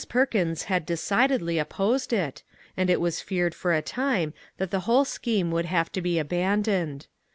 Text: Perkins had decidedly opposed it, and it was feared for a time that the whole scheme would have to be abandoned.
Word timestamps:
Perkins 0.09 0.63
had 0.63 0.83
decidedly 0.87 1.59
opposed 1.59 2.11
it, 2.11 2.41
and 2.75 2.89
it 2.89 2.99
was 2.99 3.21
feared 3.21 3.53
for 3.53 3.71
a 3.71 3.83
time 3.83 4.33
that 4.57 4.71
the 4.71 4.79
whole 4.89 5.05
scheme 5.05 5.51
would 5.51 5.65
have 5.65 5.91
to 5.91 6.01
be 6.01 6.17
abandoned. 6.17 7.05